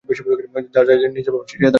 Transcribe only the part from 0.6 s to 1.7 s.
যার যা নিজের ভাব, সে তা করুক।